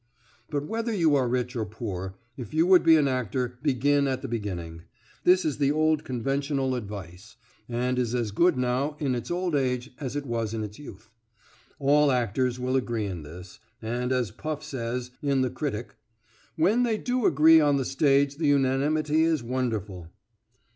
[0.49, 4.23] But whether you are rich or poor, if you would be an actor begin at
[4.23, 4.81] the beginning.
[5.25, 7.35] This is the old conventional advice,
[7.69, 11.11] and is as good now in its old age as it was in its youth.
[11.77, 15.93] All actors will agree in this, and as Puff says, in the Critic,
[16.55, 20.09] "When they do agree on the stage the unanimity is wonderful."